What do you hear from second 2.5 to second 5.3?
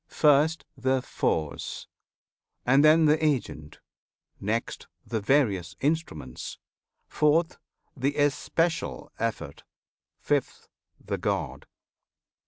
and then The agent; next, the